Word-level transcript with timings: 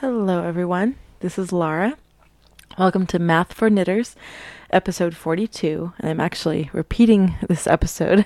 Hello, 0.00 0.44
everyone. 0.44 0.94
This 1.18 1.40
is 1.40 1.50
Laura. 1.50 1.96
Welcome 2.78 3.04
to 3.08 3.18
Math 3.18 3.52
for 3.52 3.68
Knitters, 3.68 4.14
episode 4.70 5.16
42. 5.16 5.92
And 5.98 6.08
I'm 6.08 6.20
actually 6.20 6.70
repeating 6.72 7.34
this 7.48 7.66
episode 7.66 8.24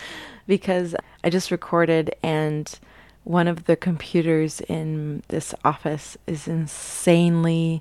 because 0.46 0.94
I 1.24 1.30
just 1.30 1.50
recorded 1.50 2.14
and 2.22 2.78
one 3.22 3.48
of 3.48 3.64
the 3.64 3.74
computers 3.74 4.60
in 4.68 5.22
this 5.28 5.54
office 5.64 6.18
is 6.26 6.46
insanely 6.46 7.80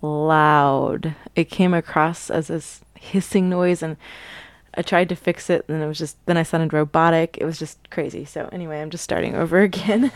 loud. 0.00 1.14
It 1.36 1.50
came 1.50 1.74
across 1.74 2.30
as 2.30 2.46
this 2.46 2.80
hissing 2.94 3.50
noise 3.50 3.82
and 3.82 3.98
I 4.74 4.82
tried 4.82 5.08
to 5.10 5.16
fix 5.16 5.50
it 5.50 5.64
and 5.68 5.82
it 5.82 5.86
was 5.86 5.98
just 5.98 6.16
then 6.26 6.36
I 6.36 6.42
sounded 6.42 6.72
robotic. 6.72 7.36
It 7.38 7.44
was 7.44 7.58
just 7.58 7.78
crazy. 7.90 8.24
So 8.24 8.48
anyway, 8.52 8.80
I'm 8.80 8.90
just 8.90 9.04
starting 9.04 9.34
over 9.34 9.60
again. 9.60 10.10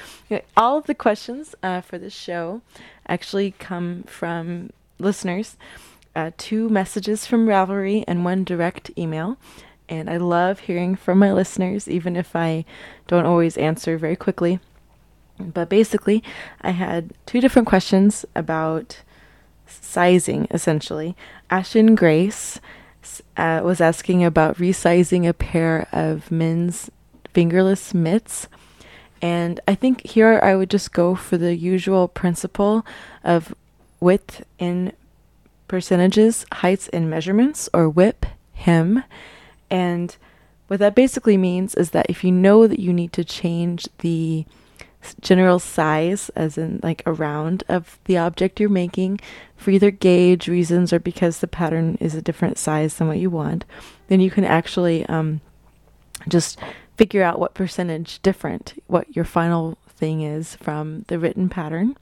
All 0.56 0.78
of 0.78 0.86
the 0.86 0.94
questions 0.94 1.54
uh, 1.62 1.80
for 1.80 1.98
this 1.98 2.14
show 2.14 2.60
actually 3.08 3.52
come 3.52 4.02
from 4.04 4.70
listeners. 4.98 5.56
Uh, 6.14 6.30
two 6.36 6.68
messages 6.68 7.26
from 7.26 7.46
Ravelry 7.46 8.04
and 8.08 8.24
one 8.24 8.44
direct 8.44 8.90
email. 8.98 9.36
And 9.88 10.10
I 10.10 10.16
love 10.16 10.60
hearing 10.60 10.96
from 10.96 11.18
my 11.18 11.32
listeners, 11.32 11.88
even 11.88 12.16
if 12.16 12.34
I 12.34 12.64
don't 13.06 13.26
always 13.26 13.56
answer 13.56 13.96
very 13.96 14.16
quickly. 14.16 14.58
But 15.38 15.68
basically, 15.68 16.24
I 16.60 16.70
had 16.70 17.12
two 17.26 17.40
different 17.40 17.68
questions 17.68 18.24
about 18.34 19.02
sizing, 19.66 20.48
essentially. 20.50 21.14
Ashen 21.50 21.94
Grace 21.94 22.60
uh, 23.36 23.60
was 23.64 23.80
asking 23.80 24.24
about 24.24 24.58
resizing 24.58 25.28
a 25.28 25.34
pair 25.34 25.88
of 25.92 26.30
men's 26.30 26.90
fingerless 27.32 27.94
mitts. 27.94 28.48
And 29.22 29.60
I 29.66 29.74
think 29.74 30.06
here 30.06 30.40
I 30.42 30.56
would 30.56 30.70
just 30.70 30.92
go 30.92 31.14
for 31.14 31.36
the 31.36 31.54
usual 31.54 32.08
principle 32.08 32.84
of 33.24 33.54
width 34.00 34.44
in 34.58 34.92
percentages, 35.68 36.46
heights 36.52 36.88
in 36.88 37.10
measurements, 37.10 37.68
or 37.72 37.88
WIP, 37.88 38.26
hem. 38.54 39.04
And 39.70 40.16
what 40.68 40.80
that 40.80 40.94
basically 40.94 41.36
means 41.36 41.74
is 41.74 41.90
that 41.90 42.06
if 42.08 42.24
you 42.24 42.32
know 42.32 42.66
that 42.66 42.80
you 42.80 42.92
need 42.92 43.12
to 43.14 43.24
change 43.24 43.88
the 43.98 44.44
general 45.14 45.58
size, 45.58 46.28
as 46.30 46.58
in 46.58 46.80
like 46.82 47.02
a 47.06 47.12
round 47.12 47.64
of 47.68 47.98
the 48.04 48.18
object 48.18 48.60
you're 48.60 48.68
making, 48.68 49.20
for 49.56 49.70
either 49.70 49.90
gauge 49.90 50.48
reasons 50.48 50.92
or 50.92 50.98
because 50.98 51.38
the 51.38 51.46
pattern 51.46 51.96
is 52.00 52.14
a 52.14 52.22
different 52.22 52.58
size 52.58 52.94
than 52.94 53.08
what 53.08 53.18
you 53.18 53.30
want, 53.30 53.64
then 54.08 54.20
you 54.20 54.30
can 54.30 54.44
actually 54.44 55.06
um, 55.06 55.40
just 56.28 56.58
figure 56.96 57.22
out 57.22 57.38
what 57.38 57.54
percentage 57.54 58.20
different 58.22 58.82
what 58.86 59.14
your 59.14 59.24
final 59.24 59.76
thing 59.88 60.22
is 60.22 60.56
from 60.56 61.04
the 61.08 61.18
written 61.18 61.48
pattern. 61.48 61.96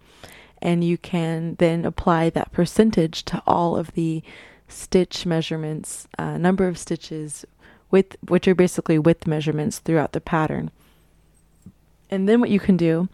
And 0.63 0.83
you 0.83 0.97
can 0.97 1.57
then 1.57 1.85
apply 1.85 2.31
that 2.31 2.53
percentage 2.53 3.25
to 3.25 3.43
all 3.47 3.77
of 3.77 3.93
the 3.93 4.23
stitch 4.67 5.27
measurements, 5.27 6.09
uh, 6.19 6.39
number 6.39 6.67
of 6.67 6.79
stitches, 6.79 7.45
with 7.91 8.17
which 8.27 8.49
are 8.49 8.55
basically 8.55 8.99
width 8.99 9.27
measurements 9.27 9.79
throughout 9.79 10.13
the 10.13 10.21
pattern. 10.21 10.71
And 12.11 12.29
then 12.29 12.41
what 12.41 12.51
you 12.51 12.61
can 12.61 12.77
do 12.77 13.09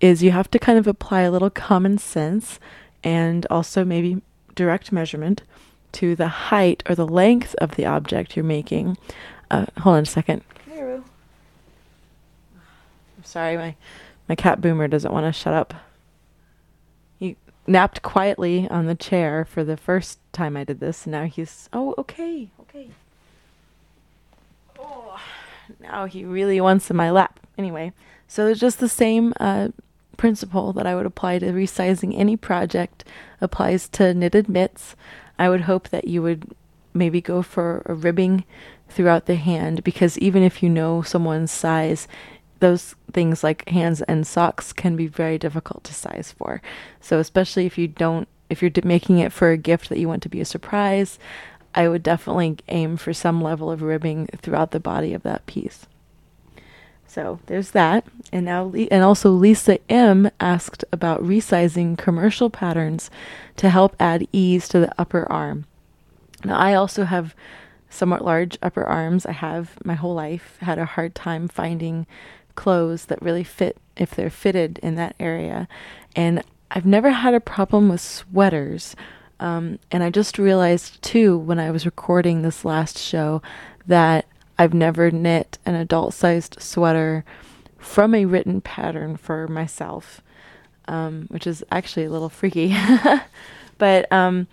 is 0.00 0.22
you 0.22 0.30
have 0.30 0.50
to 0.50 0.58
kind 0.58 0.78
of 0.78 0.86
apply 0.86 1.22
a 1.22 1.30
little 1.30 1.50
common 1.50 1.98
sense 1.98 2.60
and 3.02 3.46
also 3.50 3.84
maybe 3.84 4.20
direct 4.54 4.92
measurement 4.92 5.42
to 5.92 6.14
the 6.14 6.28
height 6.28 6.82
or 6.88 6.94
the 6.94 7.06
length 7.06 7.54
of 7.56 7.76
the 7.76 7.86
object 7.86 8.36
you're 8.36 8.44
making. 8.44 8.98
Uh, 9.50 9.66
hold 9.78 9.96
on 9.96 10.02
a 10.02 10.06
second. 10.06 10.42
I'm 13.16 13.24
sorry, 13.24 13.56
my, 13.56 13.74
my 14.28 14.34
cat 14.34 14.60
Boomer 14.60 14.88
doesn't 14.88 15.12
want 15.12 15.26
to 15.26 15.32
shut 15.32 15.54
up. 15.54 15.72
He 17.18 17.36
napped 17.66 18.02
quietly 18.02 18.68
on 18.68 18.86
the 18.86 18.94
chair 18.94 19.44
for 19.44 19.64
the 19.64 19.76
first 19.76 20.18
time 20.32 20.56
I 20.56 20.64
did 20.64 20.80
this. 20.80 21.06
and 21.06 21.12
Now 21.12 21.24
he's, 21.24 21.68
oh, 21.72 21.94
okay, 21.96 22.50
okay. 22.60 22.88
Oh, 24.78 25.18
now 25.80 26.04
he 26.04 26.24
really 26.24 26.60
wants 26.60 26.90
in 26.90 26.96
my 26.96 27.10
lap. 27.10 27.40
Anyway, 27.56 27.92
so 28.28 28.46
it's 28.46 28.60
just 28.60 28.80
the 28.80 28.88
same 28.88 29.32
uh, 29.38 29.68
principle 30.16 30.72
that 30.72 30.86
I 30.86 30.94
would 30.94 31.06
apply 31.06 31.38
to 31.38 31.52
resizing 31.52 32.18
any 32.18 32.36
project 32.36 33.04
applies 33.40 33.88
to 33.90 34.14
knitted 34.14 34.48
mitts. 34.48 34.96
I 35.38 35.48
would 35.48 35.62
hope 35.62 35.88
that 35.90 36.08
you 36.08 36.22
would 36.22 36.54
maybe 36.94 37.20
go 37.20 37.42
for 37.42 37.82
a 37.86 37.94
ribbing 37.94 38.44
throughout 38.88 39.26
the 39.26 39.34
hand 39.36 39.84
because 39.84 40.18
even 40.18 40.42
if 40.42 40.62
you 40.62 40.68
know 40.68 41.02
someone's 41.02 41.52
size, 41.52 42.08
those 42.60 42.94
things 43.12 43.44
like 43.44 43.68
hands 43.68 44.00
and 44.02 44.26
socks 44.26 44.72
can 44.72 44.96
be 44.96 45.06
very 45.06 45.38
difficult 45.38 45.84
to 45.84 45.94
size 45.94 46.32
for. 46.36 46.62
So 47.00 47.18
especially 47.18 47.66
if 47.66 47.76
you 47.76 47.88
don't 47.88 48.28
if 48.48 48.62
you're 48.62 48.70
making 48.84 49.18
it 49.18 49.32
for 49.32 49.50
a 49.50 49.56
gift 49.56 49.88
that 49.88 49.98
you 49.98 50.06
want 50.06 50.22
to 50.22 50.28
be 50.28 50.40
a 50.40 50.44
surprise, 50.44 51.18
I 51.74 51.88
would 51.88 52.02
definitely 52.04 52.58
aim 52.68 52.96
for 52.96 53.12
some 53.12 53.42
level 53.42 53.72
of 53.72 53.82
ribbing 53.82 54.28
throughout 54.40 54.70
the 54.70 54.78
body 54.78 55.12
of 55.14 55.24
that 55.24 55.46
piece. 55.46 55.86
So 57.06 57.38
there's 57.46 57.70
that. 57.70 58.04
And 58.32 58.44
now, 58.44 58.72
and 58.90 59.02
also 59.04 59.30
Lisa 59.30 59.78
M 59.90 60.30
asked 60.40 60.84
about 60.92 61.22
resizing 61.22 61.96
commercial 61.96 62.50
patterns 62.50 63.10
to 63.56 63.70
help 63.70 63.96
add 63.98 64.26
ease 64.32 64.68
to 64.68 64.80
the 64.80 64.92
upper 64.98 65.30
arm. 65.30 65.66
Now, 66.44 66.58
I 66.58 66.74
also 66.74 67.04
have 67.04 67.34
somewhat 67.88 68.24
large 68.24 68.58
upper 68.62 68.84
arms. 68.84 69.24
I 69.24 69.32
have 69.32 69.78
my 69.84 69.94
whole 69.94 70.14
life 70.14 70.58
had 70.60 70.78
a 70.78 70.84
hard 70.84 71.14
time 71.14 71.48
finding 71.48 72.06
clothes 72.54 73.06
that 73.06 73.22
really 73.22 73.44
fit 73.44 73.78
if 73.96 74.10
they're 74.14 74.30
fitted 74.30 74.78
in 74.82 74.96
that 74.96 75.14
area. 75.18 75.68
And 76.14 76.42
I've 76.70 76.86
never 76.86 77.10
had 77.10 77.34
a 77.34 77.40
problem 77.40 77.88
with 77.88 78.00
sweaters. 78.00 78.96
Um, 79.38 79.78
and 79.90 80.02
I 80.02 80.10
just 80.10 80.38
realized 80.38 81.00
too 81.02 81.38
when 81.38 81.58
I 81.58 81.70
was 81.70 81.86
recording 81.86 82.42
this 82.42 82.64
last 82.64 82.98
show 82.98 83.42
that 83.86 84.26
I've 84.58 84.74
never 84.74 85.10
knit 85.10 85.58
an 85.66 85.74
adult 85.74 86.14
sized 86.14 86.56
sweater 86.60 87.24
from 87.78 88.14
a 88.14 88.24
written 88.24 88.60
pattern 88.60 89.16
for 89.16 89.46
myself, 89.48 90.22
um, 90.88 91.26
which 91.28 91.46
is 91.46 91.64
actually 91.70 92.06
a 92.06 92.10
little 92.10 92.28
freaky. 92.28 92.74
but 93.78 94.10
um, 94.10 94.46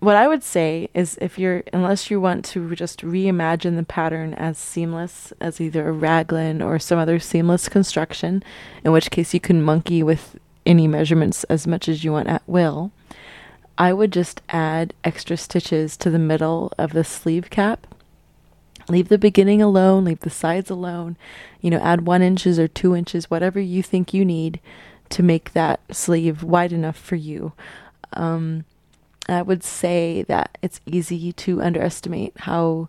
what 0.00 0.16
I 0.16 0.28
would 0.28 0.42
say 0.42 0.90
is 0.92 1.16
if 1.20 1.38
you're, 1.38 1.62
unless 1.72 2.10
you 2.10 2.20
want 2.20 2.44
to 2.46 2.74
just 2.74 3.00
reimagine 3.00 3.76
the 3.76 3.84
pattern 3.84 4.34
as 4.34 4.58
seamless 4.58 5.32
as 5.40 5.60
either 5.60 5.88
a 5.88 5.92
raglan 5.92 6.60
or 6.60 6.78
some 6.78 6.98
other 6.98 7.18
seamless 7.18 7.68
construction, 7.68 8.42
in 8.84 8.92
which 8.92 9.10
case 9.10 9.32
you 9.32 9.40
can 9.40 9.62
monkey 9.62 10.02
with 10.02 10.38
any 10.66 10.86
measurements 10.86 11.44
as 11.44 11.66
much 11.66 11.88
as 11.88 12.04
you 12.04 12.12
want 12.12 12.28
at 12.28 12.42
will, 12.46 12.90
I 13.78 13.92
would 13.92 14.12
just 14.12 14.42
add 14.50 14.94
extra 15.04 15.36
stitches 15.36 15.96
to 15.98 16.10
the 16.10 16.18
middle 16.18 16.72
of 16.78 16.92
the 16.92 17.04
sleeve 17.04 17.50
cap 17.50 17.86
leave 18.88 19.08
the 19.08 19.18
beginning 19.18 19.62
alone, 19.62 20.04
leave 20.04 20.20
the 20.20 20.30
sides 20.30 20.70
alone, 20.70 21.16
you 21.60 21.70
know, 21.70 21.80
add 21.80 22.06
one 22.06 22.22
inches 22.22 22.58
or 22.58 22.68
two 22.68 22.94
inches, 22.94 23.30
whatever 23.30 23.60
you 23.60 23.82
think 23.82 24.12
you 24.12 24.24
need 24.24 24.60
to 25.10 25.22
make 25.22 25.52
that 25.52 25.80
sleeve 25.90 26.42
wide 26.42 26.72
enough 26.72 26.96
for 26.96 27.16
you. 27.16 27.52
Um, 28.12 28.64
I 29.28 29.42
would 29.42 29.64
say 29.64 30.22
that 30.28 30.58
it's 30.62 30.80
easy 30.86 31.32
to 31.32 31.62
underestimate 31.62 32.34
how 32.40 32.88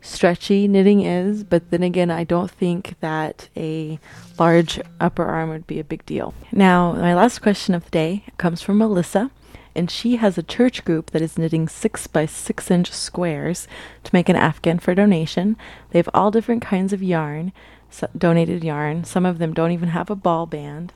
stretchy 0.00 0.68
knitting 0.68 1.00
is, 1.02 1.44
but 1.44 1.70
then 1.70 1.82
again, 1.82 2.10
I 2.10 2.24
don't 2.24 2.50
think 2.50 2.94
that 3.00 3.48
a 3.56 3.98
large 4.38 4.80
upper 5.00 5.24
arm 5.24 5.50
would 5.50 5.66
be 5.66 5.80
a 5.80 5.84
big 5.84 6.06
deal. 6.06 6.32
Now, 6.52 6.92
my 6.92 7.14
last 7.14 7.40
question 7.40 7.74
of 7.74 7.84
the 7.84 7.90
day 7.90 8.24
comes 8.38 8.62
from 8.62 8.78
Melissa 8.78 9.30
and 9.76 9.90
she 9.90 10.16
has 10.16 10.36
a 10.36 10.42
church 10.42 10.84
group 10.84 11.10
that 11.10 11.22
is 11.22 11.38
knitting 11.38 11.68
six 11.68 12.06
by 12.06 12.26
six 12.26 12.70
inch 12.70 12.90
squares 12.90 13.68
to 14.04 14.10
make 14.12 14.28
an 14.28 14.36
afghan 14.36 14.78
for 14.78 14.94
donation. 14.94 15.56
They 15.90 15.98
have 15.98 16.08
all 16.14 16.30
different 16.30 16.62
kinds 16.62 16.92
of 16.92 17.02
yarn, 17.02 17.52
so 17.90 18.08
donated 18.16 18.64
yarn. 18.64 19.04
Some 19.04 19.26
of 19.26 19.38
them 19.38 19.54
don't 19.54 19.72
even 19.72 19.90
have 19.90 20.10
a 20.10 20.16
ball 20.16 20.46
band, 20.46 20.92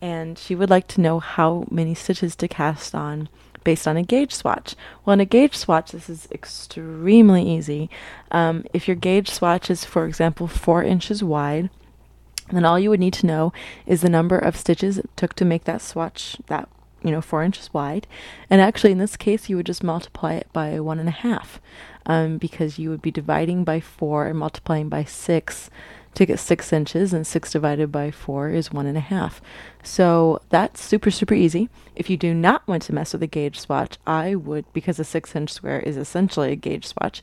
and 0.00 0.38
she 0.38 0.54
would 0.54 0.70
like 0.70 0.88
to 0.88 1.00
know 1.00 1.20
how 1.20 1.66
many 1.70 1.94
stitches 1.94 2.34
to 2.36 2.48
cast 2.48 2.94
on 2.94 3.28
based 3.62 3.88
on 3.88 3.96
a 3.96 4.02
gauge 4.02 4.34
swatch. 4.34 4.74
Well, 5.04 5.14
in 5.14 5.20
a 5.20 5.24
gauge 5.24 5.56
swatch, 5.56 5.92
this 5.92 6.10
is 6.10 6.28
extremely 6.30 7.42
easy. 7.48 7.88
Um, 8.30 8.64
if 8.74 8.86
your 8.86 8.94
gauge 8.94 9.30
swatch 9.30 9.70
is, 9.70 9.84
for 9.84 10.06
example, 10.06 10.46
four 10.46 10.82
inches 10.82 11.24
wide, 11.24 11.70
then 12.52 12.64
all 12.64 12.78
you 12.78 12.90
would 12.90 13.00
need 13.00 13.14
to 13.14 13.26
know 13.26 13.52
is 13.86 14.02
the 14.02 14.10
number 14.10 14.38
of 14.38 14.56
stitches 14.56 14.98
it 14.98 15.08
took 15.16 15.32
to 15.34 15.46
make 15.46 15.64
that 15.64 15.80
swatch 15.80 16.36
that 16.48 16.68
you 17.04 17.10
know, 17.10 17.20
four 17.20 17.44
inches 17.44 17.72
wide. 17.72 18.06
And 18.50 18.60
actually, 18.60 18.92
in 18.92 18.98
this 18.98 19.16
case, 19.16 19.48
you 19.48 19.56
would 19.56 19.66
just 19.66 19.84
multiply 19.84 20.34
it 20.34 20.48
by 20.52 20.80
one 20.80 20.98
and 20.98 21.08
a 21.08 21.12
half 21.12 21.60
um, 22.06 22.38
because 22.38 22.78
you 22.78 22.90
would 22.90 23.02
be 23.02 23.10
dividing 23.10 23.62
by 23.62 23.78
four 23.78 24.26
and 24.26 24.38
multiplying 24.38 24.88
by 24.88 25.04
six 25.04 25.70
to 26.14 26.26
get 26.26 26.38
six 26.38 26.72
inches, 26.72 27.12
and 27.12 27.26
six 27.26 27.50
divided 27.50 27.90
by 27.90 28.08
four 28.10 28.48
is 28.48 28.72
one 28.72 28.86
and 28.86 28.96
a 28.96 29.00
half. 29.00 29.42
So 29.82 30.40
that's 30.48 30.80
super, 30.80 31.10
super 31.10 31.34
easy. 31.34 31.68
If 31.96 32.08
you 32.08 32.16
do 32.16 32.32
not 32.32 32.66
want 32.68 32.84
to 32.84 32.94
mess 32.94 33.12
with 33.12 33.22
a 33.24 33.26
gauge 33.26 33.58
swatch, 33.58 33.98
I 34.06 34.36
would, 34.36 34.64
because 34.72 35.00
a 35.00 35.04
six 35.04 35.34
inch 35.34 35.50
square 35.50 35.80
is 35.80 35.96
essentially 35.96 36.52
a 36.52 36.56
gauge 36.56 36.86
swatch, 36.86 37.20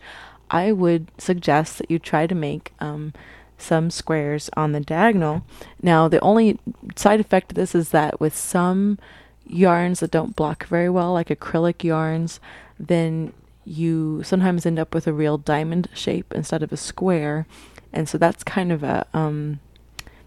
I 0.50 0.74
would 0.74 1.10
suggest 1.18 1.78
that 1.78 1.90
you 1.90 2.00
try 2.00 2.28
to 2.28 2.36
make 2.36 2.74
um, 2.82 3.14
some 3.58 3.90
squares 3.90 4.50
on 4.58 4.74
the 4.74 4.82
diagonal. 4.82 5.44
Now, 5.82 6.10
the 6.10 6.20
only 6.20 6.60
side 6.98 7.22
effect 7.22 7.54
of 7.54 7.56
this 7.56 7.74
is 7.74 7.90
that 7.90 8.20
with 8.20 8.36
some 8.36 9.00
yarns 9.46 10.00
that 10.00 10.12
don't 10.12 10.36
block 10.36 10.66
very 10.68 10.90
well, 10.90 11.14
like 11.14 11.30
acrylic 11.30 11.84
yarns, 11.84 12.40
then 12.80 13.34
you 13.66 14.24
sometimes 14.24 14.66
end 14.66 14.80
up 14.80 14.94
with 14.94 15.08
a 15.08 15.14
real 15.14 15.38
diamond 15.38 15.88
shape 15.94 16.34
instead 16.34 16.64
of 16.64 16.72
a 16.72 16.78
square. 16.78 17.46
And 17.94 18.08
so 18.08 18.18
that's 18.18 18.44
kind 18.44 18.72
of 18.72 18.84
a, 18.84 19.06
um, 19.14 19.60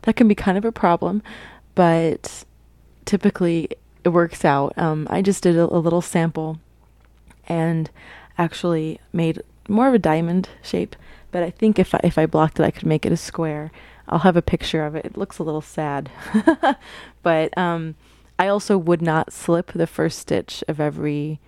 that 0.02 0.16
can 0.16 0.28
be 0.28 0.34
kind 0.34 0.58
of 0.58 0.64
a 0.64 0.72
problem, 0.72 1.22
but 1.74 2.44
typically 3.04 3.70
it 4.04 4.10
works 4.10 4.44
out. 4.44 4.76
Um, 4.76 5.06
I 5.10 5.22
just 5.22 5.42
did 5.42 5.56
a, 5.56 5.64
a 5.64 5.78
little 5.78 6.02
sample 6.02 6.58
and 7.48 7.90
actually 8.38 9.00
made 9.12 9.42
more 9.68 9.88
of 9.88 9.94
a 9.94 9.98
diamond 9.98 10.48
shape, 10.62 10.94
but 11.30 11.42
I 11.42 11.50
think 11.50 11.78
if 11.78 11.94
I, 11.94 12.00
if 12.04 12.18
I 12.18 12.26
blocked 12.26 12.60
it, 12.60 12.64
I 12.64 12.70
could 12.70 12.86
make 12.86 13.06
it 13.06 13.12
a 13.12 13.16
square. 13.16 13.70
I'll 14.08 14.20
have 14.20 14.36
a 14.36 14.42
picture 14.42 14.84
of 14.84 14.94
it. 14.94 15.06
It 15.06 15.16
looks 15.16 15.38
a 15.38 15.42
little 15.42 15.62
sad, 15.62 16.10
but 17.22 17.56
um, 17.56 17.94
I 18.38 18.48
also 18.48 18.76
would 18.76 19.02
not 19.02 19.32
slip 19.32 19.72
the 19.72 19.86
first 19.86 20.18
stitch 20.18 20.64
of 20.68 20.80
every 20.80 21.40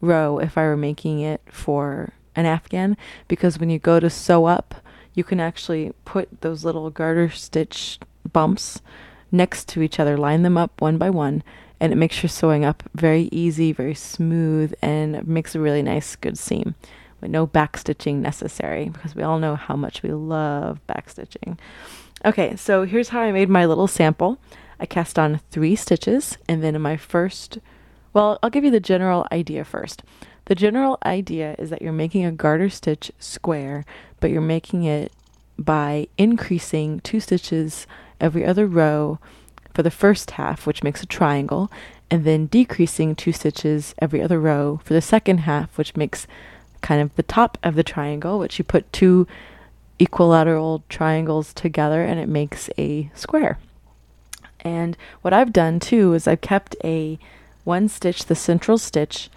row 0.00 0.38
if 0.38 0.56
I 0.56 0.62
were 0.62 0.76
making 0.76 1.20
it 1.20 1.40
for 1.50 2.12
an 2.36 2.46
afghan 2.46 2.96
because 3.26 3.58
when 3.58 3.70
you 3.70 3.78
go 3.78 3.98
to 3.98 4.08
sew 4.08 4.44
up, 4.44 4.76
you 5.14 5.24
can 5.24 5.40
actually 5.40 5.92
put 6.04 6.40
those 6.40 6.64
little 6.64 6.90
garter 6.90 7.28
stitch 7.28 7.98
bumps 8.32 8.80
next 9.32 9.68
to 9.68 9.82
each 9.82 9.98
other, 9.98 10.16
line 10.16 10.42
them 10.42 10.56
up 10.56 10.80
one 10.80 10.96
by 10.96 11.10
one, 11.10 11.42
and 11.80 11.92
it 11.92 11.96
makes 11.96 12.22
your 12.22 12.30
sewing 12.30 12.64
up 12.64 12.82
very 12.94 13.28
easy, 13.32 13.72
very 13.72 13.94
smooth, 13.94 14.72
and 14.80 15.26
makes 15.26 15.54
a 15.54 15.60
really 15.60 15.82
nice, 15.82 16.14
good 16.16 16.38
seam 16.38 16.74
with 17.20 17.30
no 17.30 17.46
backstitching 17.46 18.16
necessary 18.16 18.88
because 18.88 19.14
we 19.14 19.22
all 19.22 19.38
know 19.38 19.56
how 19.56 19.74
much 19.74 20.02
we 20.02 20.12
love 20.12 20.80
backstitching. 20.88 21.58
Okay, 22.24 22.56
so 22.56 22.84
here's 22.84 23.08
how 23.08 23.20
I 23.20 23.32
made 23.32 23.48
my 23.48 23.66
little 23.66 23.88
sample. 23.88 24.38
I 24.80 24.86
cast 24.86 25.18
on 25.18 25.40
three 25.50 25.76
stitches, 25.76 26.38
and 26.48 26.62
then 26.62 26.74
in 26.74 26.82
my 26.82 26.96
first, 26.96 27.58
well, 28.12 28.38
I'll 28.42 28.50
give 28.50 28.64
you 28.64 28.70
the 28.70 28.80
general 28.80 29.26
idea 29.32 29.64
first. 29.64 30.02
The 30.46 30.54
general 30.54 30.98
idea 31.04 31.54
is 31.58 31.70
that 31.70 31.82
you're 31.82 31.92
making 31.92 32.24
a 32.24 32.32
garter 32.32 32.70
stitch 32.70 33.12
square, 33.18 33.84
but 34.20 34.30
you're 34.30 34.40
making 34.40 34.84
it 34.84 35.12
by 35.58 36.08
increasing 36.16 37.00
two 37.00 37.20
stitches 37.20 37.86
every 38.20 38.44
other 38.44 38.66
row 38.66 39.18
for 39.74 39.82
the 39.82 39.90
first 39.90 40.32
half, 40.32 40.66
which 40.66 40.82
makes 40.82 41.02
a 41.02 41.06
triangle, 41.06 41.70
and 42.10 42.24
then 42.24 42.46
decreasing 42.46 43.14
two 43.14 43.32
stitches 43.32 43.94
every 44.00 44.22
other 44.22 44.40
row 44.40 44.80
for 44.84 44.94
the 44.94 45.02
second 45.02 45.38
half, 45.38 45.76
which 45.76 45.96
makes 45.96 46.26
kind 46.80 47.02
of 47.02 47.14
the 47.16 47.22
top 47.22 47.58
of 47.62 47.74
the 47.74 47.82
triangle, 47.82 48.38
which 48.38 48.58
you 48.58 48.64
put 48.64 48.90
two 48.92 49.26
equilateral 49.98 50.82
triangles 50.88 51.52
together 51.52 52.02
and 52.02 52.20
it 52.20 52.28
makes 52.28 52.70
a 52.78 53.10
square. 53.14 53.58
And 54.60 54.96
what 55.22 55.32
I've 55.32 55.52
done 55.52 55.80
too 55.80 56.14
is 56.14 56.26
I've 56.26 56.40
kept 56.40 56.76
a 56.84 57.18
one 57.64 57.88
stitch, 57.88 58.24
the 58.24 58.34
central 58.34 58.78
stitch, 58.78 59.30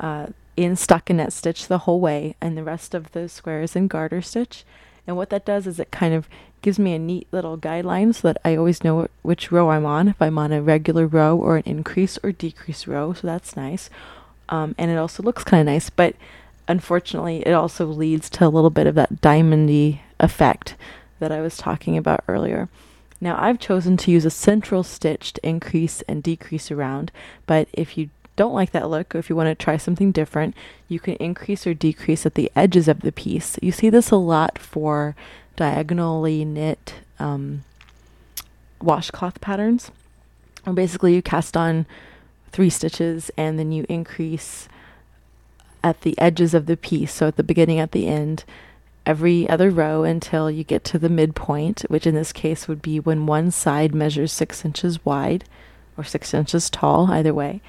uh, 0.00 0.28
in 0.56 0.72
stockinette 0.72 1.32
stitch 1.32 1.66
the 1.66 1.78
whole 1.78 2.00
way, 2.00 2.36
and 2.40 2.56
the 2.56 2.62
rest 2.62 2.94
of 2.94 3.12
the 3.12 3.28
square 3.28 3.62
is 3.62 3.74
in 3.76 3.88
garter 3.88 4.22
stitch. 4.22 4.64
And 5.06 5.16
what 5.16 5.30
that 5.30 5.44
does 5.44 5.66
is 5.66 5.78
it 5.78 5.90
kind 5.90 6.14
of 6.14 6.28
gives 6.62 6.78
me 6.78 6.94
a 6.94 6.98
neat 6.98 7.28
little 7.30 7.58
guideline 7.58 8.14
so 8.14 8.28
that 8.28 8.40
I 8.44 8.56
always 8.56 8.82
know 8.82 9.08
which 9.22 9.52
row 9.52 9.70
I'm 9.70 9.84
on, 9.84 10.08
if 10.08 10.20
I'm 10.22 10.38
on 10.38 10.52
a 10.52 10.62
regular 10.62 11.06
row 11.06 11.36
or 11.36 11.56
an 11.56 11.64
increase 11.66 12.18
or 12.22 12.32
decrease 12.32 12.86
row. 12.86 13.12
So 13.12 13.26
that's 13.26 13.56
nice. 13.56 13.90
Um, 14.48 14.74
and 14.78 14.90
it 14.90 14.96
also 14.96 15.22
looks 15.22 15.44
kind 15.44 15.60
of 15.60 15.72
nice, 15.72 15.90
but 15.90 16.16
unfortunately, 16.66 17.42
it 17.46 17.52
also 17.52 17.86
leads 17.86 18.30
to 18.30 18.46
a 18.46 18.48
little 18.48 18.70
bit 18.70 18.86
of 18.86 18.94
that 18.94 19.20
diamondy 19.20 20.00
effect 20.20 20.74
that 21.18 21.32
I 21.32 21.40
was 21.40 21.56
talking 21.56 21.98
about 21.98 22.24
earlier. 22.28 22.68
Now, 23.24 23.38
I've 23.40 23.58
chosen 23.58 23.96
to 23.96 24.10
use 24.10 24.26
a 24.26 24.30
central 24.30 24.82
stitch 24.82 25.32
to 25.32 25.48
increase 25.48 26.02
and 26.02 26.22
decrease 26.22 26.70
around, 26.70 27.10
but 27.46 27.68
if 27.72 27.96
you 27.96 28.10
don't 28.36 28.52
like 28.52 28.72
that 28.72 28.90
look, 28.90 29.14
or 29.14 29.18
if 29.18 29.30
you 29.30 29.34
want 29.34 29.46
to 29.46 29.54
try 29.54 29.78
something 29.78 30.12
different, 30.12 30.54
you 30.88 31.00
can 31.00 31.14
increase 31.14 31.66
or 31.66 31.72
decrease 31.72 32.26
at 32.26 32.34
the 32.34 32.52
edges 32.54 32.86
of 32.86 33.00
the 33.00 33.12
piece. 33.12 33.58
You 33.62 33.72
see 33.72 33.88
this 33.88 34.10
a 34.10 34.16
lot 34.16 34.58
for 34.58 35.16
diagonally 35.56 36.44
knit 36.44 36.96
um, 37.18 37.64
washcloth 38.82 39.40
patterns. 39.40 39.90
Basically, 40.74 41.14
you 41.14 41.22
cast 41.22 41.56
on 41.56 41.86
three 42.52 42.68
stitches 42.68 43.30
and 43.38 43.58
then 43.58 43.72
you 43.72 43.86
increase 43.88 44.68
at 45.82 46.02
the 46.02 46.14
edges 46.18 46.52
of 46.52 46.66
the 46.66 46.76
piece, 46.76 47.14
so 47.14 47.28
at 47.28 47.36
the 47.36 47.42
beginning, 47.42 47.78
at 47.78 47.92
the 47.92 48.06
end, 48.06 48.44
every 49.06 49.48
other 49.48 49.70
row 49.70 50.04
until 50.04 50.50
you 50.50 50.64
get 50.64 50.84
to 50.84 50.98
the 50.98 51.08
midpoint, 51.08 51.82
which 51.88 52.06
in 52.06 52.14
this 52.14 52.32
case 52.32 52.66
would 52.68 52.82
be 52.82 52.98
when 52.98 53.26
one 53.26 53.50
side 53.50 53.94
measures 53.94 54.32
six 54.32 54.64
inches 54.64 55.04
wide 55.04 55.44
or 55.96 56.04
six 56.04 56.34
inches 56.34 56.70
tall, 56.70 57.10
either 57.10 57.34
way. 57.34 57.60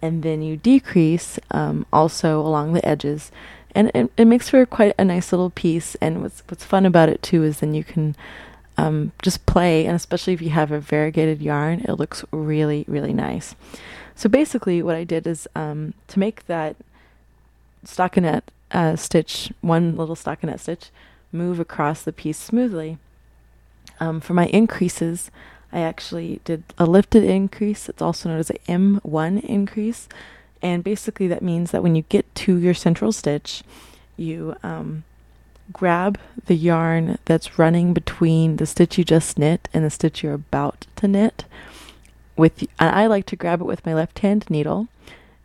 And 0.00 0.22
then 0.22 0.42
you 0.42 0.56
decrease 0.56 1.38
um, 1.50 1.86
also 1.92 2.40
along 2.40 2.72
the 2.72 2.86
edges. 2.86 3.30
And 3.74 3.90
it, 3.94 4.12
it, 4.16 4.24
makes 4.26 4.50
for 4.50 4.66
quite 4.66 4.94
a 4.98 5.04
nice 5.04 5.32
little 5.32 5.50
piece. 5.50 5.94
And 5.96 6.22
what's, 6.22 6.42
what's 6.48 6.64
fun 6.64 6.84
about 6.84 7.08
it 7.08 7.22
too 7.22 7.42
is 7.42 7.60
then 7.60 7.72
you 7.72 7.84
can 7.84 8.14
um, 8.76 9.12
just 9.22 9.46
play, 9.46 9.86
and 9.86 9.94
especially 9.94 10.32
if 10.32 10.42
you 10.42 10.50
have 10.50 10.72
a 10.72 10.80
variegated 10.80 11.40
yarn, 11.40 11.80
it 11.80 11.92
looks 11.92 12.24
really, 12.30 12.84
really 12.88 13.12
nice. 13.12 13.54
So 14.14 14.28
basically, 14.28 14.82
what 14.82 14.96
I 14.96 15.04
did 15.04 15.26
is 15.26 15.48
um, 15.54 15.94
to 16.08 16.18
make 16.18 16.46
that 16.46 16.76
stockinette 17.84 18.42
uh, 18.72 18.96
stitch, 18.96 19.52
one 19.60 19.96
little 19.96 20.16
stockinette 20.16 20.60
stitch, 20.60 20.90
move 21.30 21.60
across 21.60 22.02
the 22.02 22.12
piece 22.12 22.38
smoothly. 22.38 22.98
Um, 24.00 24.20
for 24.20 24.34
my 24.34 24.46
increases, 24.46 25.30
I 25.72 25.80
actually 25.80 26.40
did 26.44 26.64
a 26.78 26.86
lifted 26.86 27.24
increase. 27.24 27.88
It's 27.88 28.02
also 28.02 28.28
known 28.28 28.38
as 28.38 28.50
an 28.50 28.58
M1 28.68 29.42
increase. 29.44 30.08
And 30.60 30.84
basically, 30.84 31.26
that 31.28 31.42
means 31.42 31.70
that 31.70 31.82
when 31.82 31.96
you 31.96 32.02
get 32.08 32.32
to 32.36 32.56
your 32.56 32.74
central 32.74 33.12
stitch, 33.12 33.62
you 34.16 34.54
um, 34.62 35.04
grab 35.72 36.18
the 36.46 36.54
yarn 36.54 37.18
that's 37.24 37.58
running 37.58 37.94
between 37.94 38.56
the 38.56 38.66
stitch 38.66 38.98
you 38.98 39.04
just 39.04 39.38
knit 39.38 39.68
and 39.72 39.84
the 39.84 39.90
stitch 39.90 40.22
you're 40.22 40.34
about 40.34 40.86
to 40.96 41.08
knit. 41.08 41.44
With 42.36 42.60
and 42.78 42.94
I 42.94 43.06
like 43.06 43.26
to 43.26 43.36
grab 43.36 43.60
it 43.60 43.64
with 43.64 43.84
my 43.84 43.94
left 43.94 44.20
hand 44.20 44.46
needle 44.48 44.88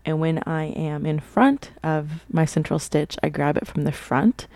and 0.08 0.22
when 0.22 0.42
I 0.46 0.68
am 0.68 1.06
in 1.06 1.20
front 1.20 1.72
of 1.84 2.24
my 2.32 2.46
central 2.46 2.80
stitch, 2.80 3.18
I 3.22 3.28
grab 3.28 3.58
it 3.58 3.68
from 3.68 3.84
the 3.84 3.92
front 3.92 4.48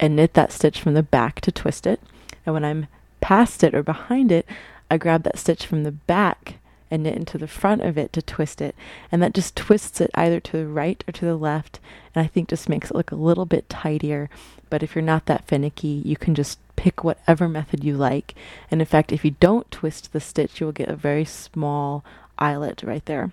and 0.00 0.16
knit 0.16 0.32
that 0.32 0.50
stitch 0.50 0.80
from 0.80 0.94
the 0.94 1.02
back 1.02 1.42
to 1.42 1.52
twist 1.52 1.86
it. 1.86 2.00
And 2.46 2.54
when 2.54 2.64
I'm 2.64 2.86
past 3.20 3.62
it 3.62 3.74
or 3.74 3.82
behind 3.82 4.32
it, 4.32 4.46
I 4.90 4.96
grab 4.96 5.22
that 5.24 5.38
stitch 5.38 5.66
from 5.66 5.82
the 5.82 5.92
back 5.92 6.54
and 6.90 7.02
knit 7.02 7.16
into 7.16 7.36
the 7.36 7.46
front 7.46 7.82
of 7.82 7.98
it 7.98 8.14
to 8.14 8.22
twist 8.22 8.62
it. 8.62 8.74
And 9.12 9.22
that 9.22 9.34
just 9.34 9.54
twists 9.54 10.00
it 10.00 10.10
either 10.14 10.40
to 10.40 10.52
the 10.56 10.66
right 10.66 11.04
or 11.06 11.12
to 11.12 11.26
the 11.26 11.36
left. 11.36 11.80
And 12.14 12.24
I 12.24 12.26
think 12.26 12.48
just 12.48 12.70
makes 12.70 12.90
it 12.90 12.96
look 12.96 13.12
a 13.12 13.16
little 13.16 13.44
bit 13.44 13.68
tidier. 13.68 14.30
But 14.70 14.82
if 14.82 14.94
you're 14.94 15.02
not 15.02 15.26
that 15.26 15.46
finicky, 15.46 16.00
you 16.02 16.16
can 16.16 16.34
just 16.34 16.58
pick 16.76 17.04
whatever 17.04 17.46
method 17.46 17.84
you 17.84 17.94
like. 17.94 18.34
And 18.70 18.80
in 18.80 18.86
fact, 18.86 19.12
if 19.12 19.22
you 19.22 19.32
don't 19.32 19.70
twist 19.70 20.14
the 20.14 20.20
stitch, 20.20 20.60
you 20.60 20.64
will 20.64 20.72
get 20.72 20.88
a 20.88 20.96
very 20.96 21.26
small 21.26 22.02
eyelet 22.38 22.82
right 22.82 23.04
there. 23.04 23.32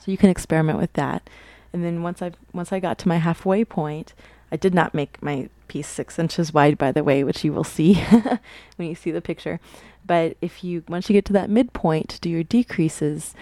So 0.00 0.10
you 0.10 0.16
can 0.16 0.30
experiment 0.30 0.78
with 0.78 0.92
that. 0.94 1.28
And 1.72 1.84
then 1.84 2.02
once 2.02 2.20
I 2.22 2.32
once 2.52 2.72
I 2.72 2.80
got 2.80 2.98
to 2.98 3.08
my 3.08 3.18
halfway 3.18 3.64
point, 3.64 4.14
I 4.50 4.56
did 4.56 4.74
not 4.74 4.94
make 4.94 5.22
my 5.22 5.48
piece 5.68 5.88
six 5.88 6.18
inches 6.18 6.52
wide, 6.52 6.76
by 6.76 6.92
the 6.92 7.02
way, 7.02 7.24
which 7.24 7.44
you 7.44 7.52
will 7.52 7.64
see 7.64 7.94
when 8.76 8.88
you 8.88 8.94
see 8.94 9.10
the 9.10 9.22
picture. 9.22 9.58
But 10.06 10.36
if 10.40 10.62
you 10.62 10.84
once 10.88 11.08
you 11.08 11.14
get 11.14 11.24
to 11.26 11.32
that 11.34 11.50
midpoint, 11.50 12.18
do 12.20 12.28
your 12.28 12.42
decreases. 12.42 13.34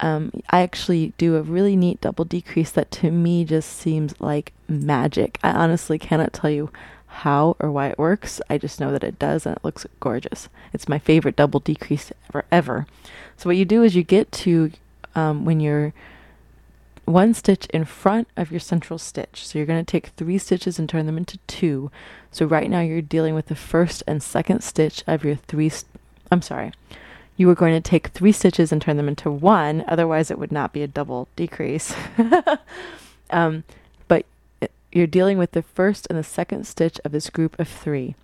Um, 0.00 0.30
I 0.50 0.60
actually 0.60 1.12
do 1.18 1.36
a 1.36 1.42
really 1.42 1.74
neat 1.74 2.00
double 2.00 2.24
decrease 2.24 2.70
that 2.72 2.90
to 2.92 3.10
me 3.10 3.44
just 3.44 3.70
seems 3.70 4.20
like 4.20 4.52
magic. 4.68 5.38
I 5.42 5.50
honestly 5.50 5.98
cannot 5.98 6.32
tell 6.32 6.50
you 6.50 6.70
how 7.06 7.56
or 7.58 7.70
why 7.70 7.88
it 7.88 7.98
works. 7.98 8.40
I 8.48 8.58
just 8.58 8.78
know 8.78 8.92
that 8.92 9.02
it 9.02 9.18
does 9.18 9.46
and 9.46 9.56
it 9.56 9.64
looks 9.64 9.86
gorgeous. 9.98 10.48
It's 10.72 10.88
my 10.88 10.98
favorite 10.98 11.36
double 11.36 11.60
decrease 11.60 12.12
ever 12.28 12.44
ever. 12.52 12.86
So 13.36 13.48
what 13.48 13.56
you 13.56 13.64
do 13.64 13.82
is 13.82 13.96
you 13.96 14.02
get 14.02 14.30
to 14.32 14.70
um, 15.14 15.44
when 15.44 15.60
you're 15.60 15.92
one 17.08 17.32
stitch 17.32 17.66
in 17.66 17.84
front 17.84 18.28
of 18.36 18.50
your 18.50 18.60
central 18.60 18.98
stitch. 18.98 19.46
So 19.46 19.58
you're 19.58 19.66
going 19.66 19.84
to 19.84 19.90
take 19.90 20.08
three 20.08 20.38
stitches 20.38 20.78
and 20.78 20.88
turn 20.88 21.06
them 21.06 21.16
into 21.16 21.38
two. 21.46 21.90
So 22.30 22.46
right 22.46 22.70
now 22.70 22.80
you're 22.80 23.00
dealing 23.00 23.34
with 23.34 23.46
the 23.46 23.56
first 23.56 24.02
and 24.06 24.22
second 24.22 24.62
stitch 24.62 25.02
of 25.06 25.24
your 25.24 25.36
three. 25.36 25.70
St- 25.70 25.90
I'm 26.30 26.42
sorry. 26.42 26.72
You 27.36 27.48
are 27.50 27.54
going 27.54 27.74
to 27.74 27.80
take 27.80 28.08
three 28.08 28.32
stitches 28.32 28.72
and 28.72 28.82
turn 28.82 28.96
them 28.96 29.08
into 29.08 29.30
one. 29.30 29.84
Otherwise, 29.88 30.30
it 30.30 30.38
would 30.38 30.52
not 30.52 30.72
be 30.72 30.82
a 30.82 30.88
double 30.88 31.28
decrease. 31.36 31.94
um, 33.30 33.64
but 34.08 34.26
you're 34.92 35.06
dealing 35.06 35.38
with 35.38 35.52
the 35.52 35.62
first 35.62 36.06
and 36.10 36.18
the 36.18 36.24
second 36.24 36.66
stitch 36.66 37.00
of 37.04 37.12
this 37.12 37.30
group 37.30 37.58
of 37.58 37.68
three. 37.68 38.16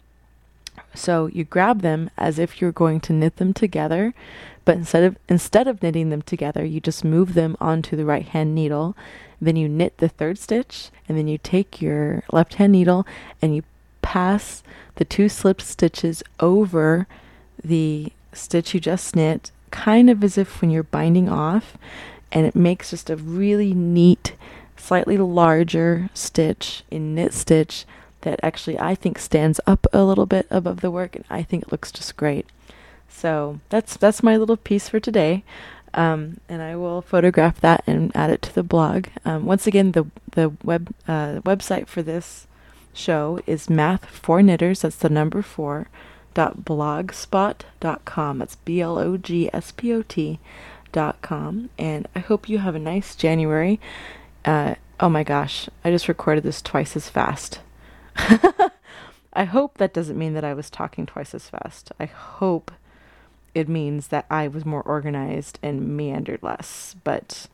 So 0.94 1.26
you 1.26 1.44
grab 1.44 1.82
them 1.82 2.10
as 2.18 2.38
if 2.38 2.60
you're 2.60 2.72
going 2.72 3.00
to 3.00 3.12
knit 3.12 3.36
them 3.36 3.52
together, 3.52 4.14
but 4.64 4.76
instead 4.76 5.04
of 5.04 5.16
instead 5.28 5.68
of 5.68 5.82
knitting 5.82 6.10
them 6.10 6.22
together, 6.22 6.64
you 6.64 6.80
just 6.80 7.04
move 7.04 7.34
them 7.34 7.56
onto 7.60 7.96
the 7.96 8.04
right 8.04 8.26
hand 8.26 8.54
needle. 8.54 8.96
Then 9.40 9.56
you 9.56 9.68
knit 9.68 9.98
the 9.98 10.08
third 10.08 10.38
stitch, 10.38 10.90
and 11.08 11.18
then 11.18 11.28
you 11.28 11.38
take 11.38 11.82
your 11.82 12.22
left 12.32 12.54
hand 12.54 12.72
needle 12.72 13.06
and 13.42 13.54
you 13.54 13.62
pass 14.00 14.62
the 14.96 15.04
two 15.04 15.28
slip 15.28 15.60
stitches 15.60 16.22
over 16.40 17.06
the 17.62 18.12
stitch 18.32 18.74
you 18.74 18.80
just 18.80 19.16
knit, 19.16 19.50
kind 19.70 20.08
of 20.08 20.22
as 20.22 20.38
if 20.38 20.60
when 20.60 20.70
you're 20.70 20.82
binding 20.82 21.28
off, 21.28 21.76
and 22.32 22.46
it 22.46 22.54
makes 22.54 22.90
just 22.90 23.10
a 23.10 23.16
really 23.16 23.74
neat, 23.74 24.34
slightly 24.76 25.16
larger 25.16 26.10
stitch 26.14 26.82
in 26.90 27.14
knit 27.14 27.32
stitch 27.32 27.84
that 28.22 28.40
actually 28.42 28.78
I 28.78 28.94
think 28.94 29.18
stands 29.18 29.60
up 29.66 29.86
a 29.92 30.04
little 30.04 30.26
bit 30.26 30.46
above 30.50 30.80
the 30.80 30.90
work, 30.90 31.16
and 31.16 31.24
I 31.28 31.42
think 31.42 31.64
it 31.64 31.72
looks 31.72 31.92
just 31.92 32.16
great. 32.16 32.46
So 33.14 33.60
that's 33.68 33.96
that's 33.96 34.22
my 34.22 34.36
little 34.36 34.56
piece 34.56 34.88
for 34.88 34.98
today. 34.98 35.44
Um, 35.94 36.38
and 36.48 36.60
I 36.60 36.74
will 36.74 37.00
photograph 37.00 37.60
that 37.60 37.84
and 37.86 38.10
add 38.14 38.30
it 38.30 38.42
to 38.42 38.54
the 38.54 38.64
blog. 38.64 39.06
Um, 39.24 39.46
once 39.46 39.66
again, 39.66 39.92
the 39.92 40.06
the 40.32 40.52
web 40.64 40.92
uh, 41.06 41.40
website 41.42 41.86
for 41.86 42.02
this 42.02 42.48
show 42.92 43.40
is 43.46 43.70
Math 43.70 44.04
for 44.06 44.42
Knitters. 44.42 44.82
That's 44.82 44.96
the 44.96 45.08
number 45.08 45.40
four 45.42 45.86
dot 46.34 46.64
blogspot 46.64 47.60
dot 47.78 48.04
com. 48.04 48.38
That's 48.38 48.56
b 48.56 48.80
l 48.80 48.98
o 48.98 49.16
g 49.16 49.48
s 49.52 49.70
p 49.70 49.92
o 49.94 50.02
t 50.02 50.40
dot 50.90 51.22
com. 51.22 51.70
And 51.78 52.08
I 52.16 52.18
hope 52.18 52.48
you 52.48 52.58
have 52.58 52.74
a 52.74 52.80
nice 52.80 53.14
January. 53.14 53.80
Uh, 54.44 54.74
oh 54.98 55.08
my 55.08 55.22
gosh, 55.22 55.68
I 55.84 55.92
just 55.92 56.08
recorded 56.08 56.42
this 56.42 56.60
twice 56.60 56.96
as 56.96 57.08
fast. 57.08 57.60
I 59.32 59.44
hope 59.44 59.78
that 59.78 59.94
doesn't 59.94 60.18
mean 60.18 60.34
that 60.34 60.44
I 60.44 60.54
was 60.54 60.68
talking 60.68 61.06
twice 61.06 61.34
as 61.34 61.48
fast. 61.48 61.92
I 62.00 62.06
hope 62.06 62.72
it 63.54 63.68
means 63.68 64.08
that 64.08 64.26
I 64.30 64.48
was 64.48 64.64
more 64.64 64.82
organized 64.82 65.58
and 65.62 65.96
meandered 65.96 66.42
less. 66.42 66.96
But 67.04 67.46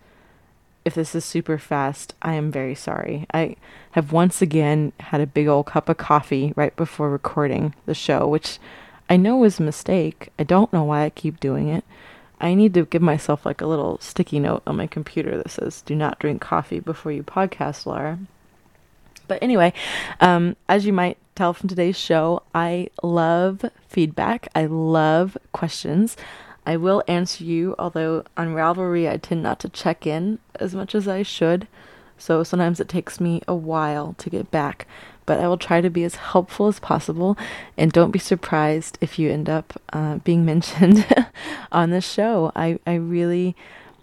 if 0.84 0.94
this 0.94 1.14
is 1.14 1.24
super 1.24 1.58
fast, 1.58 2.14
I 2.22 2.34
am 2.34 2.50
very 2.50 2.74
sorry. 2.74 3.26
I 3.34 3.56
have 3.92 4.12
once 4.12 4.40
again 4.40 4.92
had 5.00 5.20
a 5.20 5.26
big 5.26 5.46
old 5.46 5.66
cup 5.66 5.88
of 5.88 5.98
coffee 5.98 6.52
right 6.56 6.74
before 6.74 7.10
recording 7.10 7.74
the 7.86 7.94
show, 7.94 8.26
which 8.26 8.58
I 9.08 9.16
know 9.16 9.36
was 9.36 9.60
a 9.60 9.64
mistake. 9.64 10.30
I 10.38 10.44
don't 10.44 10.72
know 10.72 10.84
why 10.84 11.04
I 11.04 11.10
keep 11.10 11.38
doing 11.38 11.68
it. 11.68 11.84
I 12.40 12.54
need 12.54 12.72
to 12.74 12.86
give 12.86 13.02
myself 13.02 13.44
like 13.44 13.60
a 13.60 13.66
little 13.66 13.98
sticky 14.00 14.40
note 14.40 14.62
on 14.66 14.76
my 14.76 14.86
computer 14.86 15.36
that 15.36 15.50
says, 15.50 15.82
do 15.82 15.94
not 15.94 16.18
drink 16.18 16.40
coffee 16.40 16.80
before 16.80 17.12
you 17.12 17.22
podcast, 17.22 17.84
Laura. 17.84 18.18
But 19.28 19.42
anyway, 19.42 19.74
um, 20.20 20.56
as 20.68 20.86
you 20.86 20.92
might 20.92 21.18
tell 21.34 21.52
from 21.52 21.68
today's 21.68 21.98
show, 21.98 22.42
I 22.54 22.88
love 23.02 23.64
feedback. 23.88 24.48
I 24.54 24.66
love 24.66 25.36
questions. 25.52 26.16
I 26.66 26.76
will 26.76 27.02
answer 27.08 27.44
you, 27.44 27.74
although 27.78 28.24
on 28.36 28.54
Ravelry 28.54 29.10
I 29.10 29.16
tend 29.16 29.42
not 29.42 29.60
to 29.60 29.68
check 29.68 30.06
in 30.06 30.38
as 30.56 30.74
much 30.74 30.94
as 30.94 31.08
I 31.08 31.22
should. 31.22 31.66
So 32.18 32.42
sometimes 32.42 32.80
it 32.80 32.88
takes 32.88 33.20
me 33.20 33.42
a 33.48 33.54
while 33.54 34.14
to 34.18 34.30
get 34.30 34.50
back. 34.50 34.86
But 35.24 35.40
I 35.40 35.48
will 35.48 35.58
try 35.58 35.80
to 35.80 35.90
be 35.90 36.04
as 36.04 36.16
helpful 36.16 36.66
as 36.66 36.80
possible. 36.80 37.38
And 37.76 37.92
don't 37.92 38.10
be 38.10 38.18
surprised 38.18 38.98
if 39.00 39.18
you 39.18 39.30
end 39.30 39.48
up 39.48 39.80
uh, 39.92 40.16
being 40.18 40.44
mentioned 40.46 41.06
on 41.72 41.90
the 41.90 42.00
show. 42.00 42.52
I, 42.54 42.78
I 42.86 42.94
really, 42.94 43.56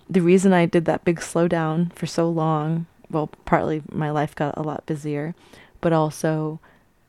the 0.09 0.21
reason 0.21 0.53
I 0.53 0.65
did 0.65 0.85
that 0.85 1.05
big 1.05 1.19
slowdown 1.19 1.93
for 1.93 2.05
so 2.05 2.29
long 2.29 2.87
well, 3.09 3.29
partly 3.45 3.83
my 3.91 4.11
life 4.11 4.35
got 4.35 4.57
a 4.57 4.61
lot 4.61 4.85
busier, 4.85 5.35
but 5.81 5.93
also 5.93 6.59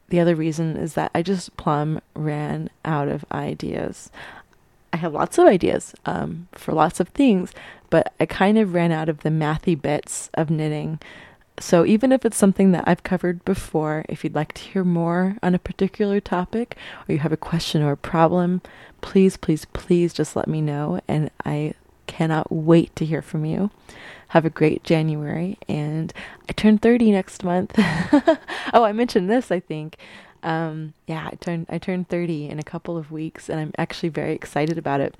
the 0.09 0.21
other 0.21 0.35
reason 0.35 0.77
is 0.77 0.95
that 0.95 1.11
I 1.15 1.23
just 1.23 1.57
plumb 1.57 2.00
ran 2.15 2.71
out 2.85 3.09
of 3.09 3.25
ideas. 3.33 4.11
I 4.93 4.97
have 4.97 5.12
lots 5.12 5.38
of 5.38 5.47
ideas 5.47 5.95
um, 6.07 6.49
for 6.53 6.73
lots 6.73 6.99
of 6.99 7.09
things, 7.09 7.53
but 7.91 8.15
I 8.19 8.27
kind 8.27 8.59
of 8.59 8.73
ran 8.73 8.91
out 8.91 9.09
of 9.09 9.21
the 9.21 9.29
mathy 9.29 9.81
bits 9.81 10.31
of 10.35 10.50
knitting. 10.50 10.99
So 11.61 11.85
even 11.85 12.12
if 12.12 12.25
it's 12.25 12.37
something 12.37 12.73
that 12.73 12.85
I've 12.87 13.03
covered 13.03 13.45
before, 13.45 14.05
if 14.09 14.23
you'd 14.23 14.35
like 14.35 14.53
to 14.55 14.62
hear 14.62 14.85
more 14.85 15.37
on 15.43 15.55
a 15.55 15.59
particular 15.59 16.21
topic 16.21 16.77
or 17.09 17.12
you 17.12 17.19
have 17.19 17.33
a 17.33 17.37
question 17.37 17.83
or 17.83 17.93
a 17.93 17.97
problem, 17.97 18.62
please, 19.00 19.37
please, 19.37 19.65
please 19.73 20.12
just 20.12 20.37
let 20.37 20.49
me 20.49 20.61
know. 20.61 21.00
And 21.09 21.31
I 21.45 21.75
cannot 22.07 22.50
wait 22.50 22.95
to 22.97 23.05
hear 23.05 23.23
from 23.23 23.45
you. 23.45 23.71
Have 24.28 24.44
a 24.44 24.50
great 24.50 24.85
January. 24.85 25.58
And 25.68 26.12
I 26.49 26.52
turn 26.52 26.78
30 26.78 27.12
next 27.12 27.44
month. 27.44 27.75
oh, 28.73 28.85
I 28.85 28.92
mentioned 28.92 29.30
this, 29.30 29.50
I 29.50 29.61
think. 29.61 29.97
Um, 30.42 30.94
yeah, 31.06 31.28
I 31.32 31.35
turned 31.37 31.66
I 31.68 31.78
turned 31.78 32.08
30 32.08 32.49
in 32.49 32.58
a 32.58 32.62
couple 32.62 32.97
of 32.97 33.11
weeks 33.11 33.49
and 33.49 33.58
I'm 33.58 33.73
actually 33.76 34.11
very 34.11 34.32
excited 34.32 34.78
about 34.78 35.00
it. 35.00 35.16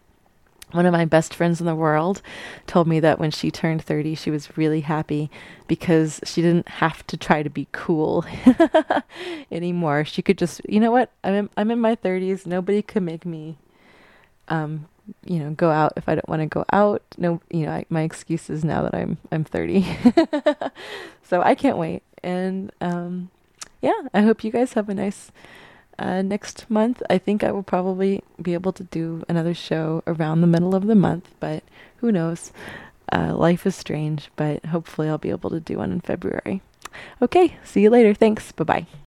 One 0.73 0.85
of 0.85 0.93
my 0.93 1.07
best 1.07 1.35
friends 1.35 1.61
in 1.61 1.67
the 1.67 1.75
world 1.75 2.21
told 2.67 2.87
me 2.87 3.01
that 3.01 3.19
when 3.19 3.31
she 3.31 3.51
turned 3.51 3.83
30, 3.83 4.15
she 4.15 4.31
was 4.31 4.57
really 4.59 4.83
happy 4.83 5.31
because 5.67 6.21
she 6.25 6.43
didn't 6.43 6.69
have 6.69 7.07
to 7.07 7.17
try 7.17 7.43
to 7.43 7.49
be 7.49 7.69
cool 7.73 8.27
anymore. 9.51 10.05
She 10.05 10.21
could 10.21 10.37
just, 10.37 10.61
you 10.69 10.79
know 10.79 10.91
what? 10.91 11.11
I'm 11.25 11.35
in, 11.35 11.51
I'm 11.57 11.71
in 11.71 11.81
my 11.81 11.97
30s. 11.97 12.45
Nobody 12.45 12.83
could 12.83 13.03
make 13.03 13.25
me 13.25 13.57
um, 14.49 14.89
you 15.25 15.39
know, 15.39 15.51
go 15.51 15.71
out 15.71 15.93
if 15.97 16.09
I 16.09 16.15
don't 16.15 16.29
want 16.29 16.43
to 16.43 16.47
go 16.47 16.65
out. 16.73 17.03
No, 17.17 17.41
you 17.51 17.67
know, 17.67 17.73
I, 17.73 17.85
my 17.89 18.03
excuse 18.03 18.51
is 18.51 18.65
now 18.65 18.83
that 18.83 18.95
I'm 18.95 19.19
I'm 19.33 19.45
30. 19.45 19.87
so 21.23 21.43
I 21.43 21.55
can't 21.55 21.79
wait. 21.79 22.03
And 22.23 22.73
um, 22.81 23.31
yeah, 23.81 24.01
I 24.15 24.23
hope 24.23 24.45
you 24.45 24.51
guys 24.51 24.73
have 24.75 24.89
a 24.89 24.95
nice 24.95 25.31
uh, 25.99 26.23
next 26.23 26.69
month. 26.71 27.03
I 27.11 27.19
think 27.19 27.43
I 27.45 27.53
will 27.53 27.63
probably 27.63 28.23
be 28.41 28.55
able 28.55 28.73
to 28.73 28.85
do 28.85 29.25
another 29.29 29.55
show 29.55 30.03
around 30.07 30.41
the 30.41 30.47
middle 30.47 30.75
of 30.75 30.87
the 30.87 30.95
month, 30.95 31.29
but 31.41 31.63
who 31.99 32.13
knows? 32.13 32.53
Uh, 33.11 33.35
life 33.35 33.67
is 33.67 33.75
strange, 33.75 34.31
but 34.37 34.67
hopefully 34.67 35.09
I'll 35.09 35.19
be 35.19 35.31
able 35.31 35.51
to 35.51 35.61
do 35.61 35.79
one 35.79 35.93
in 35.93 36.01
February. 36.01 36.61
Okay, 37.23 37.57
see 37.65 37.83
you 37.83 37.91
later. 37.91 38.15
Thanks. 38.15 38.53
Bye 38.53 38.65
bye. 38.65 38.87